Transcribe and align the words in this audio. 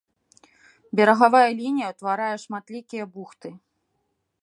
Берагавая 0.99 1.43
лінія 1.61 1.87
ўтварае 1.93 2.33
шматлікія 2.47 3.03
бухты. 3.19 3.49